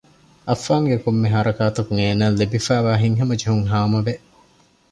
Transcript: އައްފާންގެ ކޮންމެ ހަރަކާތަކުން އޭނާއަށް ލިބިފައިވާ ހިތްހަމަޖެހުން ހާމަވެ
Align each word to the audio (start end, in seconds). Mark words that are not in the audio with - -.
އައްފާންގެ 0.47 0.97
ކޮންމެ 1.03 1.27
ހަރަކާތަކުން 1.35 1.99
އޭނާއަށް 2.03 2.37
ލިބިފައިވާ 2.39 2.91
ހިތްހަމަޖެހުން 3.03 3.65
ހާމަވެ 3.71 4.13